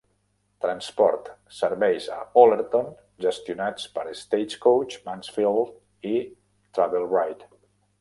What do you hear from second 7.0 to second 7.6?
Wright.